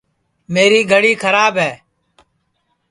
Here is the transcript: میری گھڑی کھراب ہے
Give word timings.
میری 0.53 0.81
گھڑی 0.91 1.13
کھراب 1.21 1.53
ہے 1.65 1.73